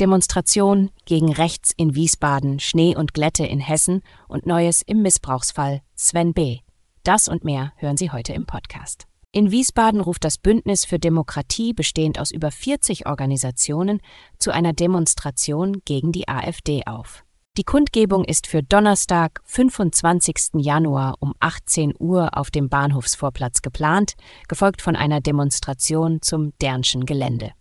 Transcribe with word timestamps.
Demonstration 0.00 0.90
gegen 1.04 1.32
Rechts 1.32 1.72
in 1.76 1.94
Wiesbaden, 1.94 2.58
Schnee 2.58 2.96
und 2.96 3.14
Glätte 3.14 3.46
in 3.46 3.60
Hessen 3.60 4.02
und 4.26 4.44
Neues 4.44 4.82
im 4.82 5.02
Missbrauchsfall 5.02 5.82
Sven 5.94 6.34
B. 6.34 6.58
Das 7.04 7.28
und 7.28 7.44
mehr 7.44 7.72
hören 7.76 7.96
Sie 7.96 8.10
heute 8.10 8.32
im 8.32 8.44
Podcast. 8.44 9.06
In 9.30 9.52
Wiesbaden 9.52 10.00
ruft 10.00 10.24
das 10.24 10.36
Bündnis 10.36 10.84
für 10.84 10.98
Demokratie, 10.98 11.74
bestehend 11.74 12.18
aus 12.18 12.32
über 12.32 12.50
40 12.50 13.06
Organisationen, 13.06 14.00
zu 14.40 14.50
einer 14.50 14.72
Demonstration 14.72 15.80
gegen 15.84 16.10
die 16.10 16.26
AfD 16.26 16.82
auf. 16.86 17.24
Die 17.56 17.64
Kundgebung 17.64 18.24
ist 18.24 18.48
für 18.48 18.64
Donnerstag, 18.64 19.40
25. 19.44 20.54
Januar 20.54 21.14
um 21.20 21.34
18 21.38 21.94
Uhr 22.00 22.36
auf 22.36 22.50
dem 22.50 22.68
Bahnhofsvorplatz 22.68 23.62
geplant, 23.62 24.14
gefolgt 24.48 24.82
von 24.82 24.96
einer 24.96 25.20
Demonstration 25.20 26.20
zum 26.20 26.52
Dernschen 26.60 27.06
Gelände. 27.06 27.52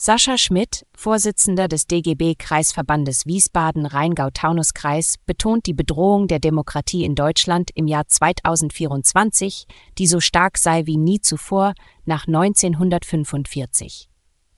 Sascha 0.00 0.38
Schmidt, 0.38 0.86
Vorsitzender 0.94 1.66
des 1.66 1.88
DGB 1.88 2.36
Kreisverbandes 2.36 3.26
Wiesbaden 3.26 3.84
Rheingau-Taunus-Kreis, 3.84 5.16
betont 5.26 5.66
die 5.66 5.74
Bedrohung 5.74 6.28
der 6.28 6.38
Demokratie 6.38 7.02
in 7.02 7.16
Deutschland 7.16 7.72
im 7.74 7.88
Jahr 7.88 8.06
2024, 8.06 9.66
die 9.98 10.06
so 10.06 10.20
stark 10.20 10.56
sei 10.56 10.86
wie 10.86 10.96
nie 10.96 11.20
zuvor 11.20 11.74
nach 12.04 12.28
1945. 12.28 14.08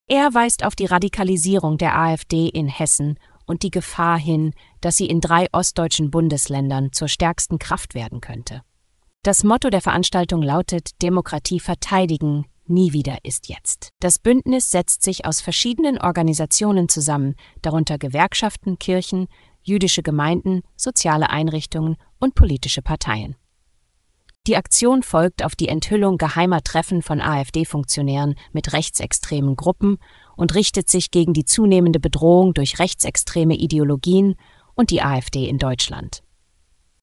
Er 0.09 0.34
weist 0.34 0.62
auf 0.62 0.77
die 0.77 0.84
Radikalisierung 0.84 1.79
der 1.79 1.98
AfD 1.98 2.47
in 2.47 2.69
Hessen 2.69 3.19
und 3.47 3.62
die 3.62 3.70
Gefahr 3.70 4.19
hin, 4.19 4.53
dass 4.83 4.98
sie 4.98 5.07
in 5.07 5.23
drei 5.23 5.47
ostdeutschen 5.53 6.11
Bundesländern 6.11 6.92
zur 6.92 7.09
stärksten 7.09 7.59
Kraft 7.59 7.95
werden 7.95 8.20
könnte. 8.20 8.61
Das 9.23 9.42
Motto 9.42 9.70
der 9.70 9.81
Veranstaltung 9.81 10.42
lautet 10.42 11.01
Demokratie 11.01 11.61
verteidigen, 11.61 12.45
Nie 12.71 12.93
wieder 12.93 13.19
ist 13.25 13.49
jetzt. 13.49 13.91
Das 13.99 14.21
Bündnis 14.21 14.71
setzt 14.71 15.03
sich 15.03 15.25
aus 15.25 15.41
verschiedenen 15.41 15.99
Organisationen 15.99 16.89
zusammen, 16.89 17.35
darunter 17.63 17.99
Gewerkschaften, 17.99 18.79
Kirchen, 18.79 19.27
jüdische 19.61 20.05
Gemeinden, 20.05 20.63
soziale 20.77 21.31
Einrichtungen 21.31 21.97
und 22.21 22.37
politische 22.37 22.81
Parteien. 22.81 23.35
Die 24.47 24.57
Aktion 24.57 25.03
folgt 25.03 25.45
auf 25.45 25.57
die 25.57 25.67
Enthüllung 25.67 26.17
geheimer 26.17 26.63
Treffen 26.63 27.03
von 27.03 27.21
AfD-Funktionären 27.21 28.37
mit 28.53 28.73
rechtsextremen 28.73 29.57
Gruppen 29.57 29.98
und 30.37 30.55
richtet 30.55 30.89
sich 30.89 31.11
gegen 31.11 31.33
die 31.33 31.45
zunehmende 31.45 31.98
Bedrohung 31.98 32.55
durch 32.55 32.79
rechtsextreme 32.79 33.57
Ideologien 33.57 34.37
und 34.77 34.91
die 34.91 35.03
AfD 35.03 35.48
in 35.48 35.59
Deutschland. 35.59 36.23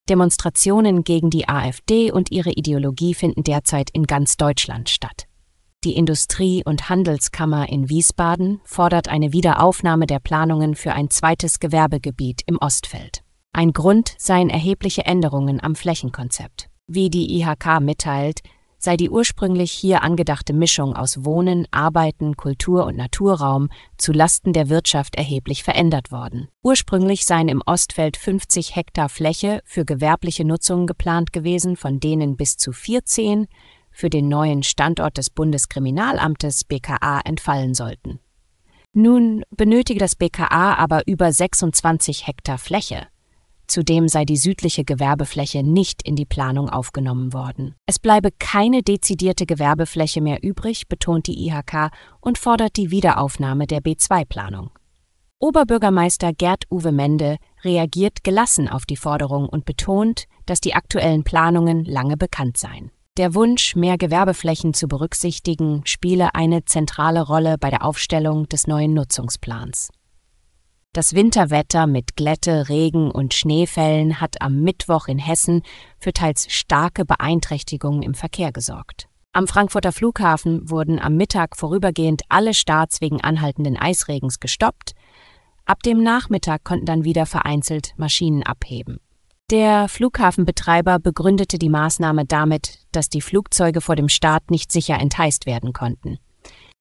Demonstrationen 0.08 1.04
gegen 1.04 1.30
die 1.30 1.50
AfD 1.50 2.10
und 2.10 2.32
ihre 2.32 2.52
Ideologie 2.52 3.14
finden 3.14 3.44
derzeit 3.44 3.90
in 3.90 4.06
ganz 4.06 4.38
Deutschland 4.38 4.88
statt. 4.88 5.28
Die 5.84 5.96
Industrie- 5.96 6.64
und 6.66 6.90
Handelskammer 6.90 7.70
in 7.70 7.88
Wiesbaden 7.88 8.62
fordert 8.66 9.10
eine 9.10 9.32
Wiederaufnahme 9.32 10.08
der 10.08 10.20
Planungen 10.20 10.74
für 10.76 10.94
ein 10.94 11.12
zweites 11.12 11.60
Gewerbegebiet 11.60 12.42
im 12.48 12.58
Ostfeld. 12.58 13.22
Ein 13.54 13.74
Grund 13.74 14.16
seien 14.18 14.50
erhebliche 14.50 15.06
Änderungen 15.06 15.62
am 15.64 15.76
Flächenkonzept. 15.76 16.70
Wie 16.88 17.12
die 17.12 17.40
IHK 17.40 17.80
mitteilt, 17.80 18.42
sei 18.80 18.98
die 18.98 19.10
ursprünglich 19.10 19.72
hier 19.72 20.02
angedachte 20.02 20.54
Mischung 20.54 20.96
aus 20.96 21.26
Wohnen, 21.26 21.68
Arbeiten, 21.72 22.38
Kultur 22.38 22.86
und 22.86 22.96
Naturraum 22.96 23.70
zu 23.98 24.12
Lasten 24.14 24.54
der 24.54 24.70
Wirtschaft 24.70 25.16
erheblich 25.16 25.64
verändert 25.64 26.12
worden. 26.12 26.48
Ursprünglich 26.64 27.26
seien 27.26 27.50
im 27.50 27.62
Ostfeld 27.66 28.18
50 28.18 28.76
Hektar 28.76 29.10
Fläche 29.10 29.62
für 29.66 29.86
gewerbliche 29.86 30.46
Nutzung 30.46 30.88
geplant 30.88 31.34
gewesen, 31.34 31.76
von 31.76 32.00
denen 32.00 32.36
bis 32.36 32.58
zu 32.58 32.72
14 32.72 33.48
für 33.98 34.12
den 34.12 34.30
neuen 34.30 34.62
Standort 34.62 35.18
des 35.18 35.32
Bundeskriminalamtes 35.32 36.66
BKA 36.66 37.22
entfallen 37.26 37.74
sollten. 37.74 38.20
Nun 38.94 39.44
benötige 39.50 40.00
das 40.00 40.16
BKA 40.16 40.76
aber 40.76 41.08
über 41.08 41.32
26 41.34 42.28
Hektar 42.28 42.60
Fläche. 42.60 43.08
Zudem 43.66 44.08
sei 44.08 44.24
die 44.24 44.38
südliche 44.38 44.86
Gewerbefläche 44.86 45.64
nicht 45.64 46.04
in 46.08 46.16
die 46.16 46.26
Planung 46.26 46.70
aufgenommen 46.70 47.34
worden. 47.34 47.74
Es 47.88 47.98
bleibe 47.98 48.30
keine 48.32 48.84
dezidierte 48.84 49.48
Gewerbefläche 49.48 50.22
mehr 50.22 50.44
übrig, 50.44 50.88
betont 50.88 51.26
die 51.26 51.48
IHK 51.48 51.90
und 52.22 52.38
fordert 52.38 52.78
die 52.78 52.92
Wiederaufnahme 52.92 53.66
der 53.66 53.82
B2-Planung. 53.82 54.70
Oberbürgermeister 55.40 56.34
Gerd 56.34 56.66
Uwe 56.72 56.92
Mende 56.92 57.38
reagiert 57.64 58.24
gelassen 58.24 58.68
auf 58.68 58.86
die 58.86 58.96
Forderung 58.96 59.50
und 59.50 59.66
betont, 59.66 60.26
dass 60.46 60.62
die 60.62 60.76
aktuellen 60.76 61.24
Planungen 61.24 61.84
lange 61.84 62.16
bekannt 62.16 62.58
seien. 62.58 62.92
Der 63.18 63.34
Wunsch, 63.34 63.76
mehr 63.76 63.98
Gewerbeflächen 63.98 64.76
zu 64.76 64.88
berücksichtigen, 64.88 65.82
spiele 65.86 66.36
eine 66.36 66.66
zentrale 66.66 67.24
Rolle 67.24 67.58
bei 67.58 67.72
der 67.72 67.84
Aufstellung 67.84 68.48
des 68.48 68.68
neuen 68.68 68.94
Nutzungsplans. 68.94 69.90
Das 70.94 71.16
Winterwetter 71.16 71.88
mit 71.88 72.16
Glätte, 72.16 72.70
Regen 72.70 73.10
und 73.10 73.34
Schneefällen 73.34 74.22
hat 74.22 74.40
am 74.44 74.62
Mittwoch 74.62 75.08
in 75.08 75.18
Hessen 75.18 75.64
für 76.00 76.14
teils 76.14 76.46
starke 76.52 77.06
Beeinträchtigungen 77.06 78.04
im 78.04 78.14
Verkehr 78.14 78.52
gesorgt. 78.52 79.08
Am 79.34 79.48
Frankfurter 79.48 79.92
Flughafen 79.92 80.70
wurden 80.70 81.00
am 81.00 81.16
Mittag 81.16 81.58
vorübergehend 81.58 82.22
alle 82.30 82.54
Starts 82.54 83.02
wegen 83.02 83.22
anhaltenden 83.22 83.78
Eisregens 83.78 84.40
gestoppt. 84.40 84.94
Ab 85.66 85.82
dem 85.82 86.04
Nachmittag 86.04 86.64
konnten 86.64 86.86
dann 86.86 87.04
wieder 87.04 87.26
vereinzelt 87.26 87.96
Maschinen 87.98 88.44
abheben. 88.44 89.00
Der 89.50 89.88
Flughafenbetreiber 89.88 91.00
begründete 91.00 91.58
die 91.58 91.70
Maßnahme 91.70 92.26
damit, 92.26 92.80
dass 92.92 93.08
die 93.08 93.22
Flugzeuge 93.22 93.80
vor 93.80 93.96
dem 93.96 94.10
Start 94.10 94.52
nicht 94.52 94.74
sicher 94.74 95.00
entheist 95.00 95.46
werden 95.46 95.72
konnten. 95.72 96.18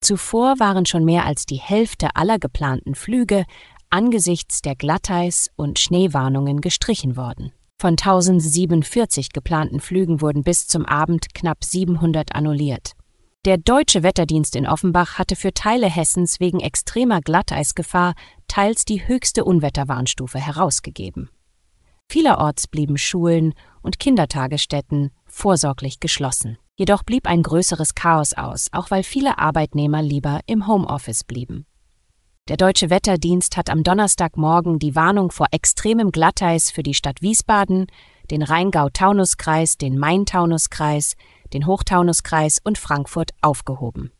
Zuvor 0.00 0.58
waren 0.58 0.84
schon 0.84 1.04
mehr 1.04 1.26
als 1.26 1.46
die 1.46 1.60
Hälfte 1.60 2.16
aller 2.16 2.40
geplanten 2.40 2.96
Flüge 2.96 3.44
angesichts 3.88 4.62
der 4.62 4.74
Glatteis- 4.74 5.48
und 5.54 5.78
Schneewarnungen 5.78 6.60
gestrichen 6.60 7.16
worden. 7.16 7.52
Von 7.80 7.92
1047 7.92 9.32
geplanten 9.32 9.78
Flügen 9.78 10.20
wurden 10.20 10.42
bis 10.42 10.66
zum 10.66 10.84
Abend 10.86 11.34
knapp 11.34 11.62
700 11.62 12.34
annulliert. 12.34 12.94
Der 13.44 13.58
deutsche 13.58 14.02
Wetterdienst 14.02 14.56
in 14.56 14.66
Offenbach 14.66 15.18
hatte 15.18 15.36
für 15.36 15.54
Teile 15.54 15.88
Hessens 15.88 16.40
wegen 16.40 16.58
extremer 16.58 17.20
Glatteisgefahr 17.20 18.14
teils 18.48 18.84
die 18.84 19.06
höchste 19.06 19.44
Unwetterwarnstufe 19.44 20.40
herausgegeben. 20.40 21.30
Vielerorts 22.08 22.68
blieben 22.68 22.96
Schulen 22.96 23.54
und 23.82 23.98
Kindertagesstätten 23.98 25.10
vorsorglich 25.26 26.00
geschlossen. 26.00 26.58
Jedoch 26.76 27.02
blieb 27.02 27.26
ein 27.26 27.42
größeres 27.42 27.94
Chaos 27.94 28.32
aus, 28.34 28.68
auch 28.72 28.90
weil 28.90 29.02
viele 29.02 29.38
Arbeitnehmer 29.38 30.02
lieber 30.02 30.40
im 30.46 30.66
Homeoffice 30.66 31.24
blieben. 31.24 31.66
Der 32.48 32.56
Deutsche 32.56 32.90
Wetterdienst 32.90 33.56
hat 33.56 33.70
am 33.70 33.82
Donnerstagmorgen 33.82 34.78
die 34.78 34.94
Warnung 34.94 35.32
vor 35.32 35.48
extremem 35.50 36.12
Glatteis 36.12 36.70
für 36.70 36.84
die 36.84 36.94
Stadt 36.94 37.22
Wiesbaden, 37.22 37.86
den 38.30 38.42
Rheingau-Taunus-Kreis, 38.42 39.78
den 39.78 39.98
Main-Taunus-Kreis, 39.98 41.16
den 41.52 41.66
Hochtaunuskreis 41.66 42.60
und 42.62 42.78
Frankfurt 42.78 43.32
aufgehoben. 43.40 44.12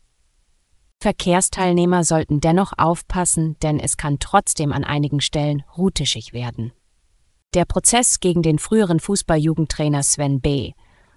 Verkehrsteilnehmer 1.00 2.02
sollten 2.02 2.40
dennoch 2.40 2.72
aufpassen, 2.76 3.56
denn 3.62 3.78
es 3.78 3.96
kann 3.96 4.18
trotzdem 4.18 4.72
an 4.72 4.82
einigen 4.82 5.20
Stellen 5.20 5.62
rutischig 5.76 6.32
werden. 6.32 6.72
Der 7.56 7.64
Prozess 7.64 8.20
gegen 8.20 8.42
den 8.42 8.58
früheren 8.58 9.00
Fußballjugendtrainer 9.00 10.02
Sven 10.02 10.42
B., 10.42 10.72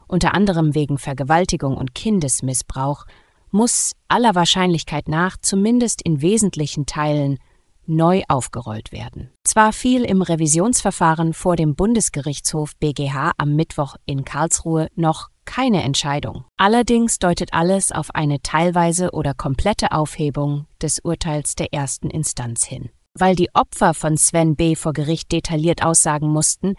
unter 0.08 0.34
anderem 0.34 0.74
wegen 0.74 0.98
Vergewaltigung 0.98 1.76
und 1.76 1.94
Kindesmissbrauch, 1.94 3.06
muss 3.52 3.92
aller 4.08 4.36
Wahrscheinlichkeit 4.36 5.10
nach 5.10 5.36
zumindest 5.36 6.02
in 6.02 6.22
wesentlichen 6.22 6.86
Teilen 6.86 7.40
neu 7.88 8.22
aufgerollt 8.30 8.94
werden. 8.94 9.32
Zwar 9.44 9.74
fiel 9.74 10.06
im 10.06 10.22
Revisionsverfahren 10.22 11.34
vor 11.34 11.58
dem 11.58 11.76
Bundesgerichtshof 11.76 12.74
BGH 12.78 13.34
am 13.38 13.58
Mittwoch 13.58 13.98
in 14.06 14.24
Karlsruhe 14.24 14.88
noch 14.96 15.28
keine 15.44 15.84
Entscheidung. 15.84 16.46
Allerdings 16.56 17.20
deutet 17.20 17.54
alles 17.54 17.92
auf 17.92 18.16
eine 18.16 18.42
teilweise 18.42 19.12
oder 19.12 19.34
komplette 19.34 19.92
Aufhebung 19.92 20.68
des 20.82 21.00
Urteils 21.00 21.56
der 21.56 21.74
ersten 21.74 22.10
Instanz 22.10 22.64
hin. 22.64 22.92
Weil 23.20 23.36
die 23.36 23.54
Opfer 23.54 23.94
von 23.94 24.16
Sven 24.16 24.56
B. 24.56 24.76
vor 24.76 24.94
Gericht 24.94 25.34
detailliert 25.34 25.84
aussagen 25.84 26.30
mussten, 26.30 26.76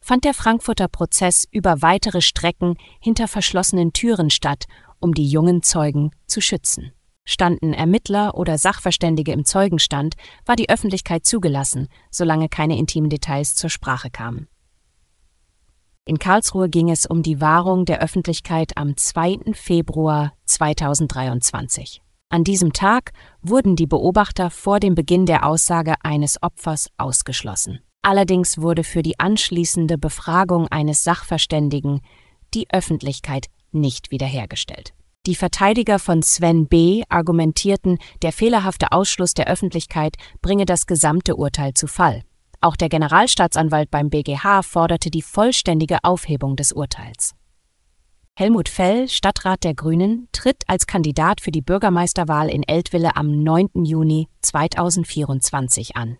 fand 0.00 0.24
der 0.24 0.32
Frankfurter 0.32 0.88
Prozess 0.88 1.46
über 1.50 1.82
weitere 1.82 2.22
Strecken 2.22 2.76
hinter 2.98 3.28
verschlossenen 3.28 3.92
Türen 3.92 4.30
statt, 4.30 4.64
um 5.00 5.12
die 5.12 5.28
jungen 5.28 5.62
Zeugen 5.62 6.10
zu 6.26 6.40
schützen. 6.40 6.92
Standen 7.24 7.74
Ermittler 7.74 8.36
oder 8.36 8.56
Sachverständige 8.56 9.32
im 9.32 9.44
Zeugenstand, 9.44 10.14
war 10.46 10.56
die 10.56 10.70
Öffentlichkeit 10.70 11.26
zugelassen, 11.26 11.88
solange 12.10 12.48
keine 12.48 12.78
intimen 12.78 13.10
Details 13.10 13.54
zur 13.54 13.68
Sprache 13.68 14.10
kamen. 14.10 14.48
In 16.06 16.18
Karlsruhe 16.18 16.70
ging 16.70 16.90
es 16.90 17.04
um 17.04 17.22
die 17.22 17.40
Wahrung 17.40 17.84
der 17.84 18.00
Öffentlichkeit 18.00 18.76
am 18.76 18.96
2. 18.96 19.52
Februar 19.52 20.32
2023. 20.46 22.02
An 22.32 22.44
diesem 22.44 22.72
Tag 22.72 23.12
wurden 23.42 23.76
die 23.76 23.86
Beobachter 23.86 24.48
vor 24.48 24.80
dem 24.80 24.94
Beginn 24.94 25.26
der 25.26 25.44
Aussage 25.44 25.96
eines 26.02 26.42
Opfers 26.42 26.88
ausgeschlossen. 26.96 27.80
Allerdings 28.00 28.56
wurde 28.56 28.84
für 28.84 29.02
die 29.02 29.20
anschließende 29.20 29.98
Befragung 29.98 30.66
eines 30.68 31.04
Sachverständigen 31.04 32.00
die 32.54 32.68
Öffentlichkeit 32.70 33.48
nicht 33.70 34.10
wiederhergestellt. 34.10 34.94
Die 35.26 35.34
Verteidiger 35.34 35.98
von 35.98 36.22
Sven 36.22 36.68
B. 36.68 37.02
argumentierten, 37.10 37.98
der 38.22 38.32
fehlerhafte 38.32 38.92
Ausschluss 38.92 39.34
der 39.34 39.46
Öffentlichkeit 39.46 40.16
bringe 40.40 40.64
das 40.64 40.86
gesamte 40.86 41.36
Urteil 41.36 41.74
zu 41.74 41.86
Fall. 41.86 42.22
Auch 42.62 42.76
der 42.76 42.88
Generalstaatsanwalt 42.88 43.90
beim 43.90 44.08
BGH 44.08 44.62
forderte 44.62 45.10
die 45.10 45.20
vollständige 45.20 45.98
Aufhebung 46.02 46.56
des 46.56 46.72
Urteils. 46.72 47.34
Helmut 48.34 48.70
Fell, 48.70 49.10
Stadtrat 49.10 49.62
der 49.62 49.74
Grünen, 49.74 50.26
tritt 50.32 50.62
als 50.66 50.86
Kandidat 50.86 51.42
für 51.42 51.50
die 51.50 51.60
Bürgermeisterwahl 51.60 52.48
in 52.48 52.62
Eltville 52.62 53.14
am 53.14 53.42
9. 53.42 53.84
Juni 53.84 54.26
2024 54.40 55.96
an. 55.96 56.16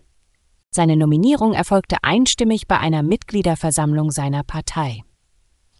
Seine 0.69 0.95
Nominierung 0.95 1.53
erfolgte 1.53 1.97
einstimmig 2.03 2.67
bei 2.67 2.77
einer 2.77 3.01
Mitgliederversammlung 3.01 4.11
seiner 4.11 4.43
Partei. 4.43 5.01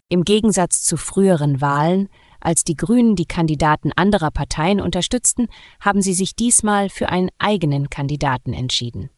Im 0.08 0.24
Gegensatz 0.24 0.82
zu 0.82 0.96
früheren 0.96 1.60
Wahlen, 1.60 2.08
als 2.40 2.64
die 2.64 2.76
Grünen 2.76 3.14
die 3.14 3.26
Kandidaten 3.26 3.92
anderer 3.94 4.32
Parteien 4.32 4.80
unterstützten, 4.80 5.46
haben 5.78 6.02
sie 6.02 6.14
sich 6.14 6.34
diesmal 6.34 6.90
für 6.90 7.10
einen 7.10 7.30
eigenen 7.38 7.90
Kandidaten 7.90 8.54
entschieden. 8.54 9.08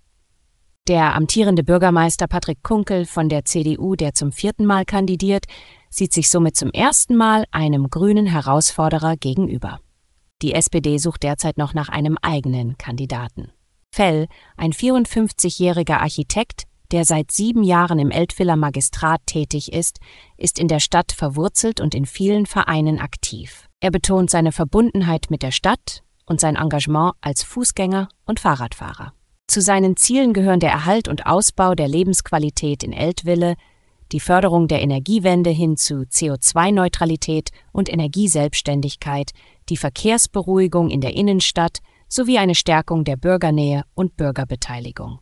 Der 0.89 1.17
amtierende 1.17 1.65
Bürgermeister 1.65 2.29
Patrick 2.29 2.63
Kunkel 2.63 3.07
von 3.07 3.29
der 3.29 3.45
CDU, 3.45 3.97
der 3.97 4.15
zum 4.15 4.31
vierten 4.31 4.65
Mal 4.65 4.85
kandidiert, 4.85 5.47
sieht 5.91 6.13
sich 6.13 6.31
somit 6.31 6.55
zum 6.57 6.71
ersten 6.71 7.17
Mal 7.17 7.45
einem 7.51 7.91
grünen 7.91 8.27
Herausforderer 8.27 9.17
gegenüber. 9.17 9.81
Die 10.43 10.53
SPD 10.53 10.99
sucht 10.99 11.25
derzeit 11.25 11.59
noch 11.59 11.75
nach 11.75 11.89
einem 11.89 12.17
eigenen 12.23 12.79
Kandidaten. 12.79 13.51
Fell, 13.93 14.29
ein 14.57 14.73
54-jähriger 14.73 15.99
Architekt, 15.99 16.65
der 16.93 17.05
seit 17.05 17.33
sieben 17.33 17.65
Jahren 17.65 17.99
im 17.99 18.13
Eltviller 18.13 18.55
Magistrat 18.55 19.21
tätig 19.27 19.73
ist, 19.73 19.99
ist 20.37 20.57
in 20.57 20.69
der 20.69 20.79
Stadt 20.79 21.11
verwurzelt 21.11 21.81
und 21.81 21.97
in 21.97 22.07
vielen 22.07 22.47
Vereinen 22.47 23.01
aktiv. 23.01 23.67
Er 23.81 23.91
betont 23.91 24.31
seine 24.31 24.53
Verbundenheit 24.53 25.31
mit 25.31 25.43
der 25.43 25.51
Stadt 25.51 26.05
und 26.27 26.41
sein 26.41 26.55
Engagement 26.55 27.15
als 27.21 27.43
Fußgänger 27.43 28.09
und 28.25 28.39
Fahrradfahrer. 28.39 29.15
Zu 29.47 29.61
seinen 29.61 29.97
Zielen 29.97 30.33
gehören 30.33 30.61
der 30.61 30.71
Erhalt 30.71 31.09
und 31.09 31.27
Ausbau 31.27 31.75
der 31.75 31.89
Lebensqualität 31.89 32.83
in 32.83 32.93
Eltville, 32.93 33.55
die 34.13 34.21
Förderung 34.21 34.69
der 34.69 34.83
Energiewende 34.83 35.51
hin 35.51 35.77
zu 35.77 36.03
CO2-Neutralität 36.03 37.51
und 37.73 37.89
Energieselbstständigkeit, 37.89 39.33
die 39.69 39.77
Verkehrsberuhigung 39.77 40.91
in 40.91 41.01
der 41.01 41.15
Innenstadt 41.15 41.79
sowie 42.09 42.39
eine 42.39 42.55
Stärkung 42.55 43.05
der 43.05 43.17
Bürgernähe 43.17 43.83
und 43.95 44.17
Bürgerbeteiligung. 44.17 45.19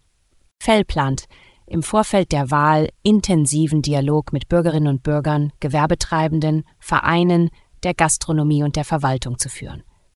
Fell 0.58 0.84
plant, 0.84 1.24
im 1.66 1.82
Vorfeld 1.82 2.32
der 2.32 2.50
Wahl 2.50 2.90
intensiven 3.02 3.80
Dialog 3.80 4.32
mit 4.32 4.48
Bürgerinnen 4.48 4.88
und 4.88 5.02
Bürgern, 5.02 5.52
Gewerbetreibenden, 5.60 6.64
Vereinen, 6.78 7.50
der 7.82 7.94
Gastronomie 7.94 8.62
und 8.62 8.76
der 8.76 8.84
Verwaltung 8.84 9.38
zu 9.38 9.48
führen. 9.48 9.82